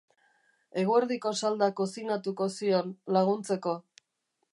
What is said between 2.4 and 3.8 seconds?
zion, laguntzeko.